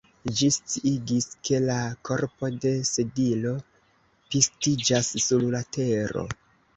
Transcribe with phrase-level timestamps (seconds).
[0.37, 1.75] Ĝi sciigis, ke la
[2.09, 3.51] korpo de Sedilo
[4.37, 6.25] pistiĝas sur la tero.